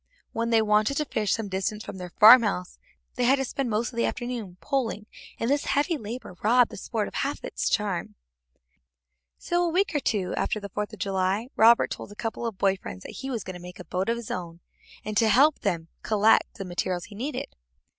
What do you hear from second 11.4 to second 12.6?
Robert told a couple of